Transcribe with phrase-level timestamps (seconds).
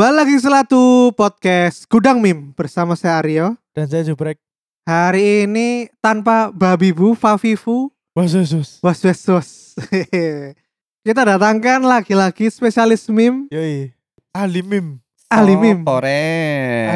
[0.00, 3.52] Kembali lagi selatu podcast Gudang Mim bersama saya Aryo.
[3.76, 4.40] Dan saya jubrek.
[4.88, 8.80] Hari ini tanpa Babibu, Fafifu, Wah sus.
[8.80, 9.50] Was Was Was.
[11.04, 13.92] Kita datangkan lagi-lagi spesialis mim, Yoi.
[14.32, 15.04] Ahli mim.
[15.28, 16.24] ahli mim, Pore.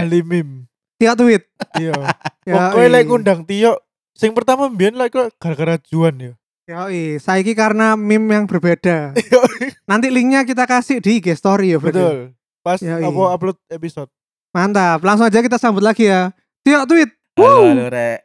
[0.00, 0.64] Ahli mim.
[0.96, 1.45] Tiap tweet.
[1.76, 1.92] Iya.
[2.48, 3.84] Ya, Pokoknya lek ngundang Tio.
[4.16, 6.32] Sing pertama mbiyen lek kok gara-gara Juan ya.
[6.73, 9.12] Yoi, saiki karena mim yang berbeda.
[9.36, 9.76] Yoi.
[9.84, 12.01] Nanti linknya kita kasih di IG story ya, berarti.
[12.01, 12.43] Betul.
[12.65, 13.04] Pas Yoi.
[13.04, 14.09] apa upload episode.
[14.57, 16.32] Mantap, langsung aja kita sambut lagi ya.
[16.65, 17.12] Tiap tweet.
[17.37, 18.24] Halo, halo, Rek.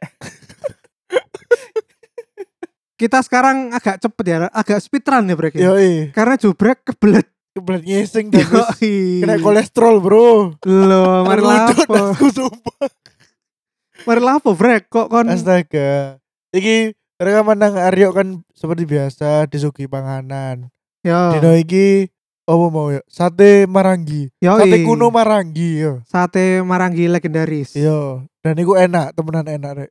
[3.00, 5.56] Kita sekarang agak cepet ya, agak speedrun ya, Brek.
[5.56, 5.72] ya.
[5.72, 6.12] Yoi.
[6.12, 7.24] Karena jubrek kebelet.
[7.56, 8.44] Kebelet ngising dan
[8.76, 10.60] kena kolesterol, Bro.
[10.68, 12.12] Loh, mari lapo.
[14.04, 14.92] Mari lapo, Brek.
[14.92, 16.20] Kok kon Astaga.
[16.52, 20.68] Iki rekaman nang Aryo kan seperti biasa disuguhi panganan.
[21.00, 21.40] Yo.
[21.40, 22.04] Dino iki
[22.46, 23.00] apa mau ya?
[23.10, 24.30] Sate Marangi.
[24.40, 24.60] Yoi.
[24.60, 25.92] Sate kuno Marangi yo.
[26.06, 27.76] Sate Marangi legendaris.
[27.76, 29.90] Iya, dan iku enak, temenan enak rek.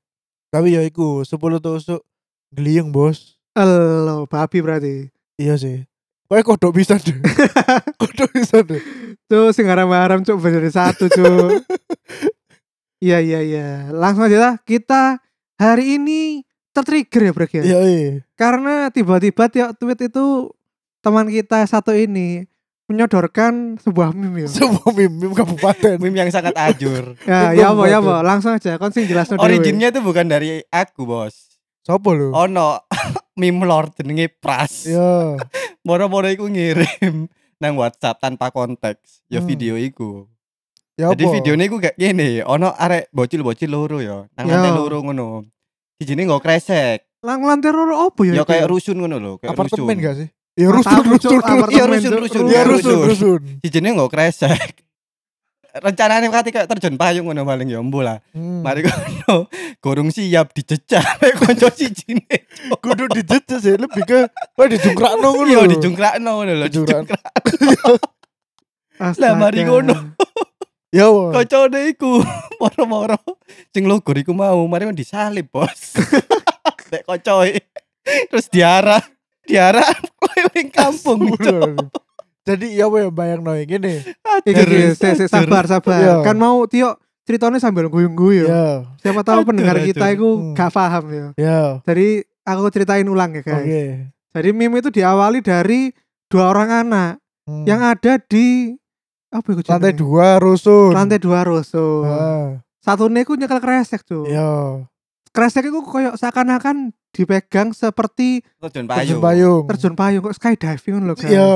[0.50, 2.02] Tapi ya iku 10 tusuk
[2.50, 3.38] gliyeng, Bos.
[3.54, 5.10] Elo, babi berarti.
[5.38, 5.86] Iya sih.
[6.30, 7.18] Kayak kodok bisa deh.
[8.02, 8.82] kodok bisa deh.
[9.26, 11.50] Tuh sing haram-haram cuk jadi satu cuk.
[13.00, 13.68] Iya iya iya.
[13.96, 15.24] Langsung aja lah kita
[15.56, 16.44] hari ini
[16.76, 17.64] tertrigger ya Brek ya.
[17.64, 18.12] Iya, iya.
[18.36, 20.52] Karena tiba-tiba tiap tweet itu
[21.00, 22.44] teman kita satu ini
[22.86, 24.50] menyodorkan sebuah meme ya.
[24.50, 26.02] Semua mim-mim kabupaten.
[26.02, 27.14] Meme yang sangat ajur.
[27.22, 31.06] Ya, ya apa ya apa, langsung aja kon sing jelas Originnya itu bukan dari aku,
[31.06, 31.62] Bos.
[31.82, 32.34] Sopo lu?
[32.34, 32.82] Ono
[33.40, 34.86] meme lord jenenge Pras.
[34.86, 35.38] Iya.
[35.88, 39.22] Moro-moro iku ngirim nang WhatsApp tanpa konteks.
[39.28, 39.48] Ya Hmm.
[39.48, 40.26] video iku.
[40.98, 41.34] Ya Jadi apa?
[41.40, 44.28] videonya iku kayak gini, ono arek bocil-bocil loro ya.
[44.34, 44.60] Nang Ya.
[44.60, 45.48] lantai loro ngono.
[45.96, 47.08] Dijine nggo kresek.
[47.22, 48.34] Lang lantai loro opo ya?
[48.34, 50.04] Ya kayak rusun ngono lho, kayak Apartemen rusun.
[50.04, 50.28] gak sih?
[50.60, 51.72] Ya rusun, rusun, Cuk, rusun.
[51.72, 53.08] Iya, rusun, Ya Iya, rusun, rusun.
[53.08, 53.40] rusun.
[53.64, 54.84] Dijine nggo kresek.
[55.70, 58.20] Rencananya kate kayak terjun payung ngono paling ya lah.
[58.36, 58.66] Hmm.
[58.66, 59.48] Mari kono
[59.80, 61.06] gorong siap dijejak
[61.40, 62.44] kanca sijine.
[62.82, 64.20] Kudu dijejak sih, lebih ke
[64.60, 65.48] wah dijungkrakno ngono.
[65.48, 66.66] Iya dijungkrakno ngono lho.
[66.68, 67.08] Dijungkrak.
[69.00, 69.24] Astaga.
[69.24, 69.96] Lah, mari ngono.
[70.90, 71.32] Ya wah.
[71.38, 72.20] Kocone iku
[72.60, 73.22] moro-moro
[73.72, 75.96] sing logor iku mau mari disalib, Bos.
[76.92, 77.62] Nek kocoe.
[78.34, 79.06] Terus diarah,
[79.46, 79.86] diarah
[80.42, 81.20] keliling kampung.
[81.36, 81.92] Cok.
[82.44, 84.02] Jadi ya apa ya bayang no gini.
[84.42, 85.28] Iki terus.
[85.28, 86.00] sabar sabar.
[86.00, 86.16] Iya.
[86.24, 88.50] Kan mau Tio ceritanya sambil guyu-guyu.
[88.50, 88.90] Ya.
[88.98, 89.86] Siapa tahu Aduh, pendengar aduh.
[89.86, 90.54] kita itu Hmm.
[90.54, 91.26] gak paham ya.
[91.86, 92.08] Jadi
[92.42, 93.52] aku ceritain ulang ya Oke.
[93.52, 94.10] guys.
[94.30, 95.94] Jadi meme itu diawali dari
[96.26, 97.12] dua orang anak
[97.46, 97.66] Hmm.
[97.66, 98.78] yang ada di
[99.30, 100.90] apa itu lantai dua rusun.
[100.90, 102.06] Lantai dua rusun.
[102.06, 102.48] Ah,
[102.80, 104.26] Satu niku nyekel kresek tuh.
[104.26, 104.82] ya.
[105.30, 109.22] Kresek itu koyo seakan-akan dipegang seperti Terjun Terjun payung.
[109.22, 109.64] payung.
[109.66, 111.30] terjun payung kok skydiving loh guys.
[111.30, 111.54] Iya.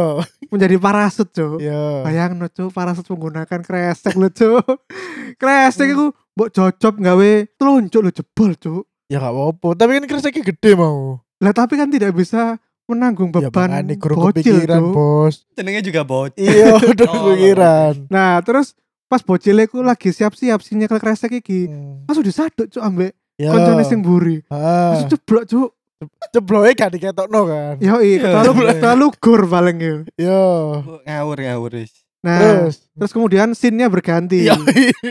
[0.47, 1.57] Menjadi parasut tuh.
[1.57, 2.01] Iya.
[2.01, 4.65] Bayang no cuk, parasut menggunakan kresek lo cuk.
[5.41, 5.93] kresek Hmm.
[5.93, 8.83] itu mbok cocok gawe teluncuk lo jebol cuk.
[9.07, 9.67] Ya gak apa-apa.
[9.75, 11.21] Tapi kan kreseknya gede mau.
[11.37, 14.91] Lah tapi kan tidak bisa menanggung Ya beban kurang bocil kepikiran Cuk.
[14.91, 15.35] bos.
[15.51, 16.41] Jenenge juga bocil.
[16.41, 17.13] Iya udah Oh.
[17.29, 17.93] kepikiran.
[18.07, 18.73] Nah, terus
[19.05, 21.67] pas bocilnya ku lagi siap-siap sih nyekel kresek iki.
[21.67, 22.03] Hmm.
[22.03, 23.22] Langsung disaduk cuk ambek Ya.
[23.39, 24.41] Koncone sing buri.
[24.43, 25.69] Terus jeblok cuk.
[26.29, 27.73] Cebloknya gak diketokno kan.
[27.79, 28.43] Yo Iya.
[28.43, 29.95] terlalu terlalu gur paling yo.
[30.15, 30.43] Yo.
[31.01, 31.93] Ngawur ngawur wis.
[32.19, 32.87] Nah, Terus.
[32.91, 34.47] terus kemudian scene-nya berganti.
[34.47, 34.55] Iya.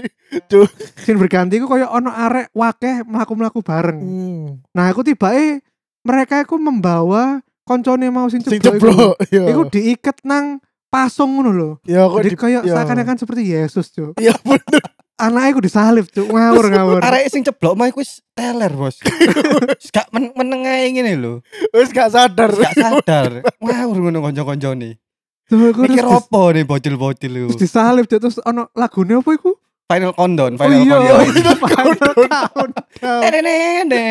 [0.51, 0.69] Cuk.
[0.97, 4.01] Scene berganti ku koyo ono arek wakeh mlaku-mlaku bareng.
[4.01, 4.49] Hmm.
[4.73, 5.61] Nah, aku tibae
[6.03, 8.89] mereka iku membawa koncone mau sing Sing ceblok iku.
[8.89, 9.17] ceblok.
[9.29, 9.45] Iya.
[9.49, 11.71] Iku diiket nang pasung ngono lho.
[11.85, 12.73] Ya kok di kayak ya.
[12.77, 14.13] seakan-akan seperti Yesus, Cuk.
[14.17, 14.85] Iya bener.
[15.23, 16.27] Anaknya iku disalib, Cuk.
[16.27, 16.99] Ngawur ngawur.
[16.99, 18.99] Arek sing ceblok mah iku wis teler, Bos.
[19.95, 21.33] Gak men meneng ae ngene lho.
[21.71, 22.51] Wis gak sadar.
[22.51, 23.31] Gak sadar.
[23.63, 24.99] Ngawur ngono kanca-kancane.
[25.47, 27.47] Tuh, Mikir opo nih bocil-bocil lu.
[27.49, 28.19] terus disalib, Cuk.
[28.19, 29.55] Terus ono lagune apa iku?
[29.87, 31.27] Final countdown, Oh final iya, countdown.
[31.37, 32.69] final countdown.
[32.99, 34.05] Tenenene.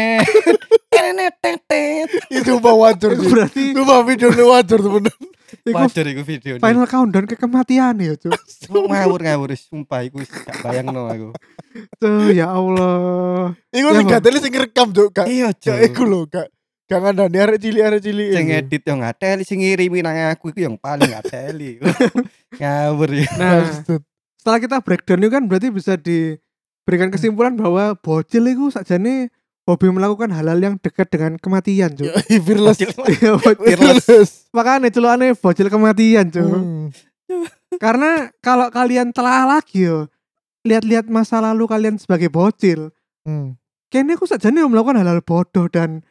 [0.94, 2.08] Tenenetetet.
[2.30, 3.32] Itu mbak wajar Iku sih.
[3.34, 5.06] berarti Itu mbak videonya wajar temen.
[5.64, 6.64] Iku Wajar iku video nih.
[6.64, 8.34] final countdown ke kematian ya, Cuk.
[8.72, 11.30] ngawur ngawur wis sumpah iku wis gak bayangno aku.
[11.98, 13.54] Tuh, ya Allah.
[13.70, 15.14] Iku Ya, gateli sing ngerekam Cuk.
[15.14, 16.50] Gak Iya, gak iku lho, gak
[16.86, 18.30] gak ngandani arek cilik arek cilik.
[18.34, 21.78] Sing edit yo ngateli sing ngirimi nang aku iku yang paling ngateli.
[22.60, 23.28] ngawur ya.
[23.38, 24.02] Nah, Maksud.
[24.36, 29.30] setelah kita breakdown itu kan berarti bisa diberikan kesimpulan bahwa bocil itu sakjane
[29.70, 31.94] hobi melakukan hal-hal yang dekat dengan kematian,
[32.42, 32.82] fearless.
[32.82, 32.92] Iya,
[33.40, 33.56] bocil.
[33.78, 34.50] Fearless.
[34.52, 36.44] Makanya celukane bocil kematian, Cuk.
[36.44, 36.90] Hmm.
[37.78, 40.12] Karena kalau kalian telah lagi yo,
[40.68, 42.92] lihat-lihat masa lalu kalian sebagai bocil,
[43.22, 43.54] Hmm.
[43.94, 46.02] kayaknya aku saja nih melakukan hal-hal bodoh dan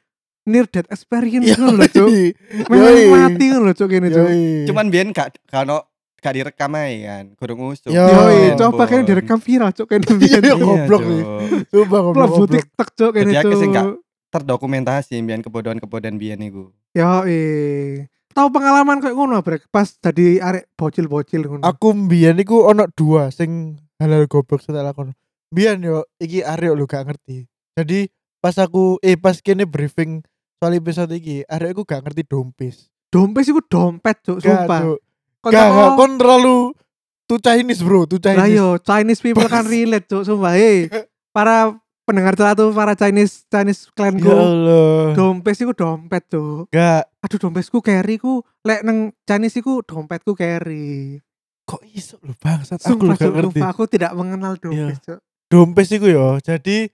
[0.47, 2.09] near death experience lho, Cuk.
[2.71, 4.31] Memang mati Cuk kene, Cuk.
[4.31, 4.71] Yoi.
[4.71, 5.90] Cuman biyen gak kano
[6.21, 7.89] gak direkam aja kan, kurang usuk.
[7.89, 10.61] Yo, Oh, coba kayaknya direkam viral cuk kayaknya Iya, biyen.
[10.61, 11.23] goblok nih.
[11.67, 12.29] Coba goblok.
[12.29, 12.51] Goblok.
[12.55, 13.97] TikTok cuk kayaknya Jadi aku sing gak- cuk.
[14.31, 16.71] Terdokumentasi biyen kebodohan-kebodohan biyen iku.
[16.93, 18.07] Yo, eh.
[18.31, 21.63] Tahu pengalaman kayak ngono brek pas jadi arek bocil-bocil ngono.
[21.63, 25.11] Aku mbiyen iku ono dua sing halal goblok tak lakon.
[25.51, 27.51] Mbiyen yo iki arek lu gak ngerti.
[27.75, 28.07] Jadi
[28.39, 30.23] pas aku eh pas kene briefing
[30.57, 32.87] soal episode iki, arek aku gak ngerti dompes.
[33.11, 34.81] Dompet iku dompet cuk, sumpah.
[34.87, 34.99] Cuk.
[35.41, 36.77] Gak, gak, kon terlalu
[37.25, 38.53] tuh Chinese bro, tuh Chinese.
[38.53, 40.53] yo, Chinese people kan relate cuk, sumpah.
[40.53, 40.91] Hei,
[41.33, 41.73] para
[42.05, 44.29] pendengar celatu para Chinese Chinese Ya clanku.
[44.29, 45.15] Allah.
[45.17, 46.69] Dompet iku dompet cuk.
[46.69, 51.21] Gak, Aduh dompetku carry ku lek neng Chinese iku dompetku carry.
[51.65, 53.63] kok iso lu bangsat aku lu gak ngerti.
[53.63, 55.21] sumpah, aku tidak mengenal dompet cuk.
[55.47, 56.91] Dompes iku yo, jadi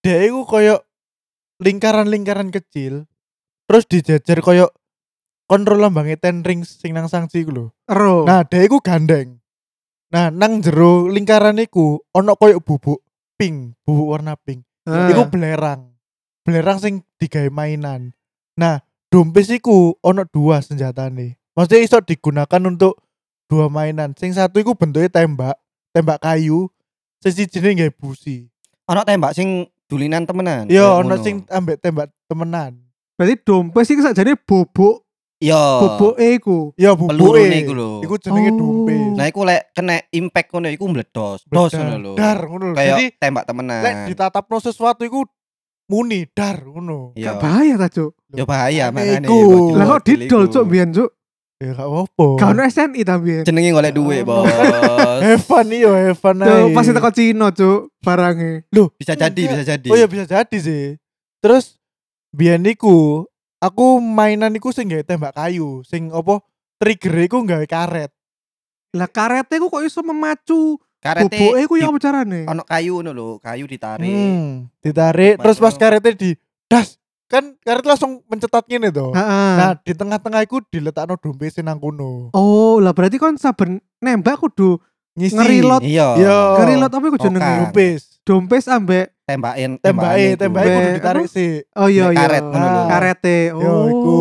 [0.00, 0.80] dia iku koyo
[1.58, 3.04] lingkaran-lingkaran kecil
[3.66, 4.70] terus dijejer koyo
[5.48, 7.66] kontrol lambangnya ten rings sing nang sanksi iku lho.
[7.88, 8.28] Ero.
[8.28, 9.40] Nah, dia iku gandeng.
[10.12, 13.00] Nah, nang jero lingkaran iku ono koyo bubuk
[13.40, 14.62] pink, bubuk warna pink.
[14.84, 15.08] Ah.
[15.08, 15.96] Iku belerang.
[16.44, 18.12] Belerang sing digawe mainan.
[18.60, 21.40] Nah, dompes iku ono dua senjatane.
[21.56, 23.00] Maksudnya iso digunakan untuk
[23.48, 24.12] dua mainan.
[24.14, 25.56] Sing satu iku bentuknya tembak,
[25.96, 26.68] tembak kayu.
[27.24, 28.48] Sing sijine nggawe busi.
[28.88, 30.68] Ono tembak sing dulinan temenan.
[30.68, 31.20] Iya, ngono.
[31.24, 32.76] sing ambek tembak temenan.
[33.18, 35.07] Berarti dompet iku sakjane bobok,
[35.38, 35.62] Iya.
[35.78, 36.58] boboke iku.
[36.74, 37.14] Ya bubuke.
[37.14, 37.90] Pelurune iku lho.
[38.02, 38.58] Iku jenenge Oh.
[38.58, 39.14] dompes.
[39.14, 41.40] Nah, iku lek kena impact ngono iku meledos.
[41.44, 42.12] Dos ngono lho.
[42.14, 42.74] Dar ngono lho.
[42.74, 43.80] Kayak Jadi tembak temenan.
[43.80, 45.22] lek ditatapno sesuatu iku
[45.86, 47.14] muni dar ngono.
[47.14, 47.32] Iya.
[47.32, 48.12] Gak bahaya ta cuk.
[48.30, 49.24] Ya bahaya makane.
[49.24, 49.38] iku.
[49.72, 51.10] Lah kok didol cuk biyen cuk.
[51.58, 52.26] Ya gak apa-apa.
[52.36, 53.42] Gak ono SNI ta biyen.
[53.42, 54.42] Jenenge golek duit, Oh.
[54.42, 54.50] Bos.
[55.24, 56.74] Evan iyo Evan Tuh ae.
[56.74, 58.66] pasti teko Cina cuk barangnya.
[58.94, 59.86] Bisa jadi, bisa jadi.
[59.86, 60.98] Oh ya bisa jadi sih.
[61.38, 61.78] Terus
[62.30, 63.22] biyen iku
[63.58, 66.42] aku mainan iku sing gawe tembak kayu, sing apa
[66.78, 68.10] trigger iku gawe karet.
[68.96, 72.42] Lah karete ku kok iso memacu Karete boboke ku ya apa carane?
[72.42, 74.10] ono kayu ngono lho, kayu ditarik.
[74.10, 76.34] Hmm, ditarik terus pas karetnya di
[76.66, 76.98] das
[77.30, 79.14] kan karet langsung mencetat ngene to.
[79.14, 79.54] Heeh.
[79.62, 82.34] Nah, di tengah-tengah iku diletakno dompet sing nang kono.
[82.34, 84.80] Oh, lah berarti kon saben nembak kudu
[85.18, 85.34] Ngisi.
[85.34, 85.82] Ngerilot.
[85.82, 86.08] Iya.
[86.14, 86.38] Iya.
[86.62, 87.42] ngerilot apa iku jenenge?
[87.42, 87.58] Okan.
[87.66, 88.00] dompet.
[88.22, 91.34] Dompet ambek Tembakin, Tembake, tembake kudu ditarik apa?
[91.36, 91.60] sih.
[91.76, 92.16] oh iya iya.
[92.16, 92.44] karet.
[92.48, 92.86] Ah.
[92.88, 93.38] Karete.
[93.52, 93.60] Oh.
[93.60, 94.18] Yo, iku.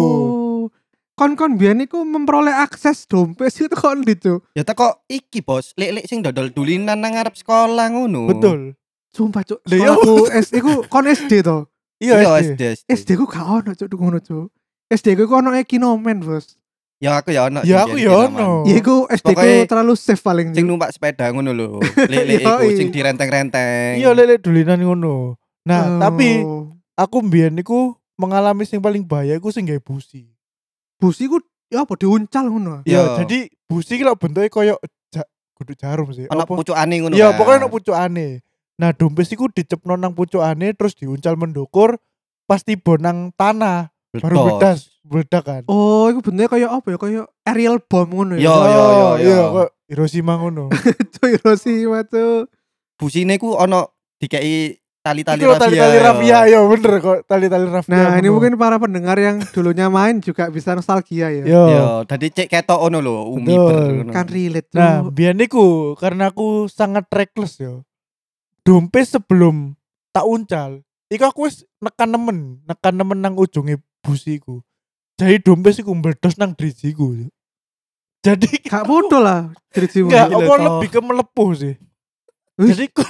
[1.15, 4.43] Kon-kon biyen iku memperoleh akses dompet itu kon gitu.
[4.51, 5.71] Ya teko iki, Bos.
[5.79, 8.27] Lek-lek sing dodol dulinan nang ngarep sekolah ngono.
[8.27, 8.75] Betul.
[9.15, 11.71] Sumpah cuk, sekolahku SD ku kon SD to.
[12.03, 12.61] Iya, SD.
[12.83, 12.91] SD.
[12.91, 13.09] SD.
[13.17, 14.51] Ku gak ono cuk ngono cuk.
[14.91, 16.59] SD ku ono Ekinomen, Bos.
[16.97, 17.61] Ya aku ya ono.
[17.61, 18.41] Ya aku ya kiraman.
[18.41, 18.49] ono.
[18.65, 20.49] Ya iku SD ku terlalu safe paling.
[20.57, 21.77] Sing numpak sepeda ngono lho.
[22.11, 24.01] Lek-lek iku sing direnteng-renteng.
[24.01, 25.37] Iya lele dulinan ngono.
[25.61, 25.99] Nah, Oh.
[26.01, 26.41] tapi
[26.97, 30.25] aku mbiyen niku mengalami sing paling bahaya iku sing gawe busi.
[30.97, 31.37] busi ku
[31.69, 32.81] ya apa diuncal ngono.
[32.81, 33.03] Ya, Iya.
[33.21, 34.75] jadi busi ki lho bentuknya koyo
[35.13, 35.21] ja,
[35.53, 36.25] kudu jarum sih.
[36.33, 36.57] Ono Apa?
[36.57, 37.13] pucukane ngono.
[37.13, 37.37] Iya, kan.
[37.37, 38.27] pokoknya ono pucukane.
[38.81, 42.01] Nah, dompet iku dicepno nang pucukane terus diuncal mendukur
[42.49, 43.29] pas tiba nang
[44.21, 45.61] baru bedas meledak kan.
[45.71, 46.97] Oh, iku bentuknya kayak apa ya?
[46.99, 48.51] Kayak aerial bomb ngono Yo, ya.
[48.51, 49.45] yo, yo, iya, yo.
[49.55, 50.67] kok Hiroshima ngono.
[51.15, 52.51] Cuy Hiroshima tuh.
[52.99, 54.75] Busine ku ono dikei
[55.07, 57.95] tali-tali Iku tali-tali rafia ya bener kok tali-tali rafia.
[57.95, 61.43] Nah, ini mungkin para pendengar yang dulunya main juga bisa nostalgia ya.
[61.47, 61.63] Yo.
[61.71, 64.11] Yo, dadi cek ketok ono lho, umi ngono.
[64.11, 64.81] Kan relate tuh.
[64.83, 67.87] Nah, biar niku karena aku sangat reckless yo.
[68.67, 69.79] Dompet sebelum
[70.11, 74.63] tak uncal, iku aku wis nekan nemen, nekan nemen nang ujunge busiku.
[75.19, 77.27] Jadi dompet iku meledos nang drijiku.
[78.23, 80.07] Jadi Gak bodoh lah dirimu.
[80.07, 81.75] Enggak, aku lebih ke melepuh sih.
[82.57, 83.03] Jadi ku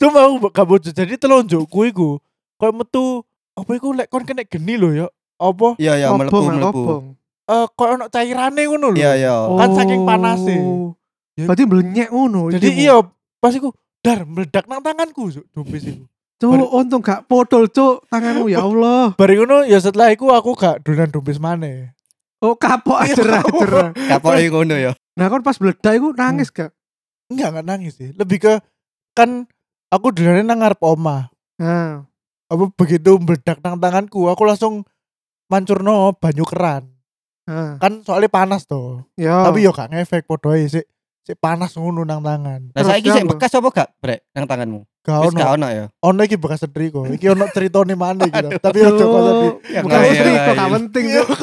[0.00, 0.92] Cuma aku gak bocor.
[0.92, 2.20] Jadi telonjokku iku
[2.60, 3.24] koyo metu
[3.56, 5.06] apa iku lek kon kena geni lho ya.
[5.38, 6.58] Apa Iya, iya, melebu.
[6.66, 7.04] obong.
[7.48, 8.98] eh koyo ono cairane ngono lho.
[8.98, 9.34] Iya, iya.
[9.56, 10.56] Kan saking panase.
[10.60, 10.92] Oh.
[11.38, 12.50] Berarti melenyek ngono.
[12.50, 12.98] Jadi iya
[13.38, 13.70] pas iku
[14.02, 16.04] dar meledak nang tanganku dompet iku.
[16.38, 19.10] Cuk, untung gak potol, cuk, tanganmu ya Allah.
[19.18, 21.90] Bareng ngono ya setelah iku aku gak dolan dompet maneh.
[22.38, 23.42] Oh, kapok Iya, aja
[24.14, 24.38] kapok.
[24.38, 24.94] ngono ya.
[25.18, 26.70] Nah, kan pas meledak iku nangis gak?
[27.26, 28.14] Enggak enggak nangis sih.
[28.14, 28.54] Lebih ke
[29.18, 29.50] kan
[29.90, 31.26] aku dolannya nang ngarep oma.
[31.58, 32.06] Nah,
[32.46, 34.86] Apa begitu meledak nang tanganku, aku langsung
[35.50, 36.86] mancurno banyu keran.
[37.44, 37.82] nah.
[37.82, 39.02] Kan soalnya panas toh.
[39.18, 39.42] Ya.
[39.42, 40.86] Tapi yo gak ngefek podo ae sik
[41.26, 42.70] sik panas ngono nang tangan.
[42.72, 44.80] Lah Terus saiki sik bekas apa gak, Brek, nang tanganmu?
[45.08, 45.38] Gak ono.
[45.40, 45.84] gak ono ya.
[46.04, 47.00] Ono iki bekas setrika.
[47.08, 48.48] Iki ono ceritane maneh gitu.
[48.48, 48.60] Aduh.
[48.60, 49.46] Tapi ojo kok tadi.
[49.72, 50.60] Ya Bukan nggak, istri iya, kok iya.
[50.60, 51.36] gak penting, Iya, cuk.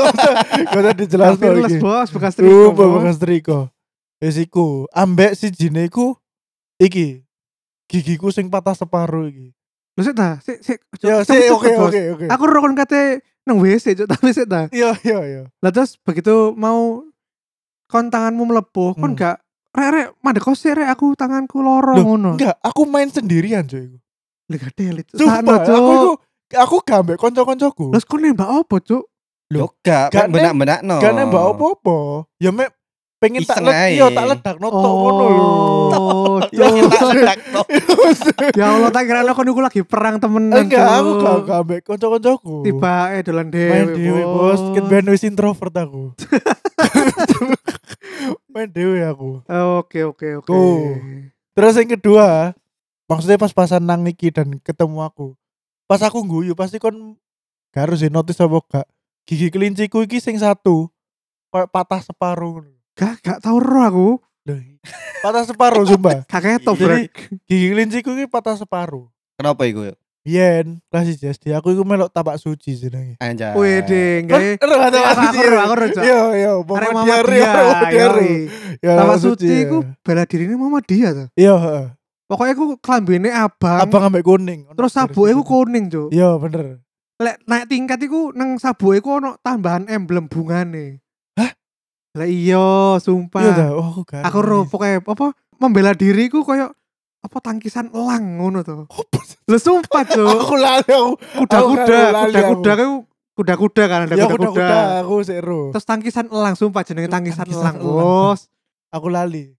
[0.70, 1.82] kok tadi jelas Tapi les iki.
[1.82, 2.86] bos bekas Tuh, triko.
[2.94, 3.60] bekas setrika.
[4.16, 6.06] Wis iku, ambek si iku
[6.78, 7.26] iki
[7.86, 9.50] gigiku sing patah separuh iki.
[9.96, 10.80] Lho sik ta, sik sik.
[11.00, 12.26] Ya, cepet, oke oke oke.
[12.28, 14.68] Aku rokon kate nang WC cuk, tapi sik ta.
[14.70, 15.44] Iya iya iya.
[15.62, 17.06] Lah terus begitu mau
[17.86, 19.18] kon tanganmu melepuh, kon Hmm.
[19.18, 19.38] gak
[19.76, 22.30] rek rek mandek kok sih rek aku tanganku loro Loh, ngono.
[22.40, 24.00] Enggak, aku main sendirian cuy.
[24.48, 25.06] Lek gak delit.
[25.12, 26.00] Sumpah, Sakno, aku Cuk.
[26.00, 26.12] iku
[26.56, 27.86] aku gak ambek kanca-kancaku.
[27.92, 29.04] Terus kon nembak apa, Cuk?
[29.54, 30.98] Loh, Yo gak, gak benak-benak no.
[30.98, 31.98] Gak nembak apa-apa.
[32.40, 32.72] Ya mek
[33.16, 33.90] pengen tak Iseng led, ae.
[33.96, 35.48] iya tak ledak notok ngono lho.
[35.96, 36.90] Oh, Ya, Cuk.
[36.90, 37.62] Tak ledak no.
[38.60, 40.66] Ya Allah, tak kira kon iku lagi perang temenan.
[40.66, 42.56] Enggak, aku gak gak ambek kanca-kancaku.
[42.64, 46.14] Tiba eh dolan main dhewe, bos, kan ben wis introvert aku.
[48.66, 49.46] main dewe aku.
[49.78, 50.50] Oke, oke, oke.
[50.50, 50.98] Tuh.
[51.54, 52.28] Terus yang kedua,
[53.06, 55.38] maksudnya pas pasan nang iki dan ketemu aku.
[55.86, 57.14] Pas aku guyu pasti kon
[57.70, 58.88] gak harus notice apa gak.
[59.30, 60.90] Gigi kelinciku iki sing satu
[61.54, 62.66] kayak patah separuh.
[62.98, 64.10] Gak gak tau ro aku.
[64.46, 64.58] Loh,
[65.22, 66.26] patah separuh sumpah.
[66.34, 67.10] Kakek to, Jadi-.
[67.46, 69.10] Gigi kelinciku iki patah separuh.
[69.38, 69.94] Kenapa iku?
[70.26, 73.14] Yen, kelas SD aku iku melok tapak suci jenenge.
[73.22, 73.54] Anjay.
[73.54, 75.38] Wede, Kan gawe ero tapak Aku suci.
[75.46, 75.74] ro, aku.
[76.02, 77.54] Iya, iya, Arek Muhammad Diari, dia,
[77.94, 78.34] Diari.
[78.82, 79.64] Tapak suci suci ya.
[79.70, 81.30] iku bela diri ini Mama dia tuh.
[81.38, 81.86] Iya, heeh.
[82.26, 84.66] Pokoknya aku klambine abang, Abang ambek kuning.
[84.74, 86.10] terus sabuke iku kuning, Cuk.
[86.10, 86.82] Iya, bener.
[87.22, 91.06] Lek naik tingkat iku nang sabuke iku ono tambahan emblem bungane.
[91.38, 91.54] Hah?
[92.18, 93.46] Lah iya, sumpah.
[93.46, 94.26] Iya dah, oh aku gak.
[94.26, 96.74] aku ro pokoknya apa membela diri ku koyo
[97.26, 98.86] apa tangkisan elang ngono to.
[99.46, 100.22] Lu sumpah, Cuk.
[100.22, 101.12] Aku lali aku.
[101.42, 102.88] Kuda-kuda, aku kuda-kuda ku
[103.36, 104.48] kuda-kuda kan ada Ya kuda-kuda.
[104.54, 105.62] kuda-kuda aku seru.
[105.70, 107.98] Terus tangkisan elang sumpah jenenge tangkisan Tangkisan elang.
[108.32, 108.48] Bos.
[108.90, 109.52] Aku lali.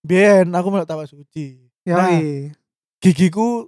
[0.00, 1.58] Biyen aku melok tapak suci.
[1.82, 2.10] Ya Nah,
[2.96, 3.66] gigiku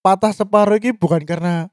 [0.00, 1.68] patah separuh ini bukan karena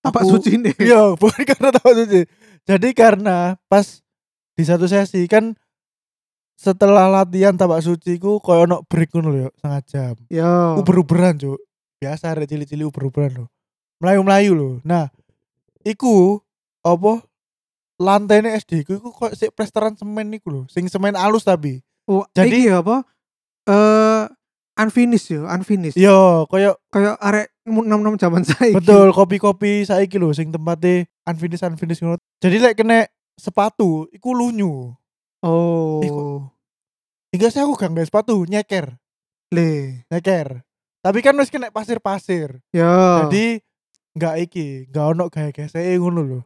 [0.00, 0.74] Tapak aku- suci nih.
[0.78, 2.20] Iya, bukan karena tapak suci.
[2.62, 4.02] Jadi karena pas
[4.52, 5.54] di satu sesi kan
[6.62, 10.14] setelah latihan tapak suci ku koyo ono break ngono lho, setengah jam.
[10.28, 10.78] Yo.
[10.78, 11.58] uber-uberan cuk
[11.98, 13.48] biasa ada cili-cili uber-uberan loh
[13.98, 15.10] melayu-melayu loh nah
[15.80, 16.38] iku
[16.80, 17.22] apa
[17.96, 22.26] lantainya SD ku iku kok sik plesteran semen iku loh sing semen alus tapi Oh,
[22.32, 23.06] Jadi- iki apa?
[23.62, 24.26] Eh
[24.74, 25.94] unfinished yo, unfinished.
[25.94, 28.74] yo koyo Kayak arek nom-nom zaman saiki.
[28.74, 34.94] betul kopi-kopi saiki loh sing tempatnya unfinished unfinished ngono jadi lek kena sepatu iku lunyu
[35.38, 35.98] Oh.
[36.00, 36.51] Iku-
[37.32, 39.00] hingga saya aku gak sepatu nyeker
[39.52, 40.04] Le.
[40.12, 40.62] nyeker
[41.02, 43.26] tapi kan wis kena pasir-pasir Yo.
[43.26, 43.58] Jadi
[44.12, 46.44] nggak iki, nggak ono kayak gesek ngono loh.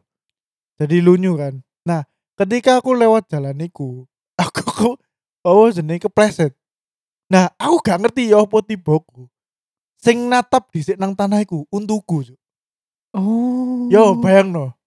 [0.79, 1.59] Jadi lunyu kan.
[1.83, 2.05] Nah,
[2.37, 4.07] ketika aku lewat jalan iku,
[4.43, 4.97] aku kok
[5.43, 6.55] oh jenenge kepleset.
[7.27, 9.27] Nah, aku gak ngerti ya apa tibaku.
[9.99, 12.23] Sing natap dhisik nang tanah iku untuku.
[13.11, 13.91] Oh.
[13.91, 14.79] Yo, bayang no.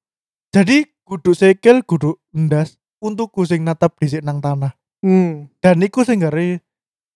[0.48, 4.72] Jadi kudu sikil, kudu ndas, untuku sing natap dhisik nang tanah.
[5.00, 5.48] Hmm.
[5.58, 6.60] Dan iku sing gare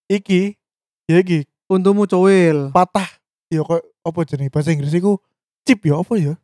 [0.07, 0.57] iki
[1.05, 2.69] ya iki Untukmu cowil.
[2.71, 3.09] patah.
[3.49, 5.17] Ya kok apa jenenge bahasa Inggris iku
[5.62, 6.35] chip ya apa ya?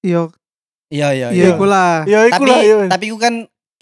[0.00, 0.28] Yo,
[0.86, 2.04] Iya iya iya iku lah.
[2.04, 2.76] Ya iku Tapi lah ya.
[2.86, 3.34] tapi iku kan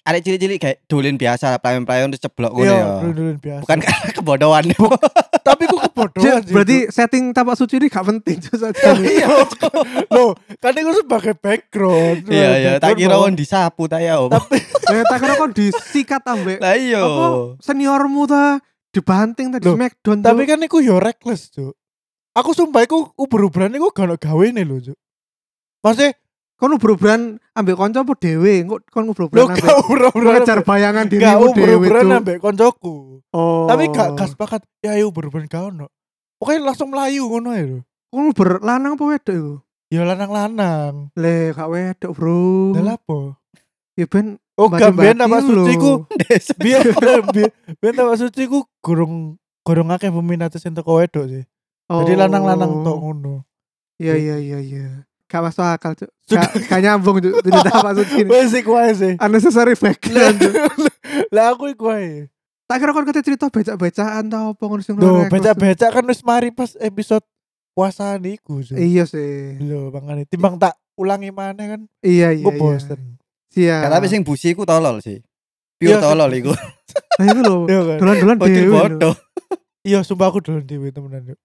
[0.04, 2.87] ada cilik-cilik kayak dolin biasa, pelayan-pelayan terus ceblok ngono Iya, ya.
[3.00, 3.61] dulu-dulu biasa.
[3.64, 4.64] Bukan karena kebodohan.
[5.49, 6.52] tapi kok kebodohan sih.
[6.52, 8.92] Berarti setting tapak suci ini gak penting saja.
[9.00, 9.32] iya.
[10.12, 12.28] Loh, kan itu sebagai background.
[12.28, 14.20] Iya iya, tak kira Background on disapu ta ya.
[14.20, 14.28] Om.
[14.28, 14.56] Tapi
[14.92, 17.00] Eh tak kira kon disikat ambek Lah iya.
[17.00, 18.61] apa seniormu ta
[18.92, 21.73] dibanting tadi smackdown tapi kan iku yo reckless, Cuk.
[22.37, 24.99] Aku sumpah iku uber-uberan iku gak ono gawene lho, Cuk.
[25.80, 26.12] Maksudnya,
[26.54, 27.20] kon ubroberan
[27.52, 28.64] ambek kanca apa dhewe?
[28.64, 30.25] Kok kon lho ubroberan gak ambek uber-uberan.
[30.25, 32.18] mengejar bayangan Gak dirimu dhewe Cuk.
[32.18, 32.94] ambek koncoku.
[33.34, 33.66] Oh.
[33.66, 35.90] Tapi gak gak sepakat, ya ayo uber-uberan gak ono.
[36.38, 37.78] Pokoknya langsung melayu ngono ae lho.
[38.08, 39.54] Kon berlanang apa wedok iku?
[39.90, 41.11] Ya lanang-lanang.
[41.14, 42.75] Le, gak wedok, Bro.
[42.78, 43.38] Lah apa?
[43.94, 45.66] Ya ben Oh, gak apa lho.
[45.66, 46.06] suci ku
[46.62, 47.23] biar biar
[47.82, 49.34] biar tapak suci ku gurung
[49.66, 51.42] gurung akeh peminat sing teko wedok sih.
[51.84, 52.18] Jadi Oh.
[52.23, 53.34] lanang-lanang tok ngono.
[53.99, 54.87] Iya iya iya iya.
[55.34, 56.10] Gak masuk akal, Cuk.
[56.30, 57.42] Gak, gak nyambung, Cuk.
[57.42, 58.30] Tidak tapak suci ini.
[58.30, 59.18] Wes iku wae sih.
[59.18, 59.74] Unnecessary.
[59.74, 59.98] Cuk.
[61.34, 62.30] Lah aku iku wae.
[62.70, 65.32] Tak kira kon kate cerita becak-becakan tau apa ngono Loh, reckless, Cuk.
[65.34, 67.26] becak-becak kan wis mari pas episode
[67.74, 68.62] puasa niku.
[68.62, 68.78] Cuk.
[68.78, 69.58] Iya sih.
[69.58, 72.46] Lho, makane timbang tak ulangi mana kan Iya iya.
[72.46, 72.60] gue iya.
[72.62, 73.00] bosen.
[73.50, 73.80] Siap.
[73.82, 75.18] Gak, tapi sing busi iku tolol sih.
[75.82, 76.54] Pure Iya, tolol iku.
[77.18, 77.58] Nah, itu lho.
[77.66, 77.98] Iya kan?
[77.98, 78.70] Dolan-dolan dhewe.
[78.70, 79.14] bodoh.
[79.82, 81.38] Iya, sumpah aku dulu dhewe temenan yuk.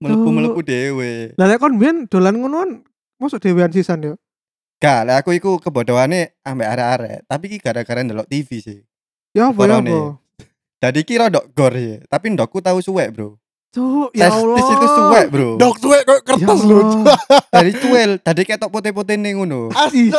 [0.00, 1.36] Melepu-melepu dhewe.
[1.36, 2.80] Lah lek kon biyen dolan ngonoan
[3.16, 4.14] mosok dhewean sisan yo.
[4.76, 7.18] Gak, lah aku iku kebodohane ambek arek-arek.
[7.24, 8.78] Tapi iki gara-gara ndelok TV sih.
[9.32, 10.20] Ya apa ya apa.
[10.76, 12.04] Jadi kira ndok gor sih.
[12.04, 13.40] Tapi ndokku tahu suwek, Bro.
[13.72, 14.56] Cuk, ya Allah.
[14.60, 15.56] Testis itu suwek, Bro.
[15.56, 16.68] Dok tuwek kok Ya kertas Allah.
[16.68, 16.80] lho.
[17.56, 19.70] Dari cuel, tadi ketok putih-putih nih ngono.
[19.72, 20.12] Cuk.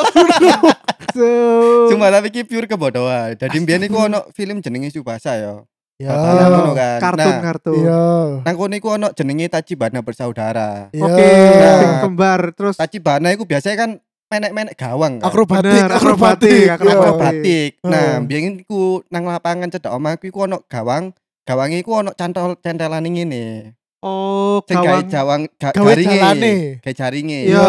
[1.94, 3.38] Cuma tapi iki pure kebodohan.
[3.38, 5.62] Jadi mbiyen iku ono film jenenge Subasa ya.
[5.98, 6.14] Ya.
[6.14, 7.02] Ngono kan.
[7.02, 7.82] Kartun Nah, kartun.
[7.82, 8.02] Iya.
[8.46, 10.94] nang kono iku ono jenenge Tachibana bersaudara.
[10.94, 11.04] Iya.
[11.10, 11.78] Oke, Nah.
[11.82, 13.92] sing kembar terus Tachibana iku biasanya kan
[14.30, 15.26] menek-menek gawang kan.
[15.26, 16.70] Akrobatik, Bener, akrobatik, akrobatik.
[16.70, 16.86] akrobatik.
[16.86, 17.02] Iya.
[17.02, 17.72] akrobatik.
[17.82, 18.28] Nah, Hmm.
[18.30, 21.18] biyen iku nang lapangan cedhak omahku iku ono gawang.
[21.48, 23.74] Gawange iku ono cantol centelan ngene.
[23.98, 25.10] Oh, gawang.
[25.10, 26.78] jawang ga, jalane.
[26.78, 27.50] Gawe jaringe.
[27.50, 27.66] Iya.